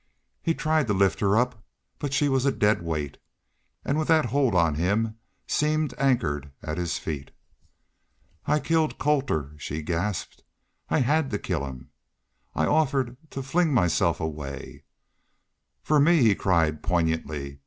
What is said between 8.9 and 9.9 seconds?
Colter," she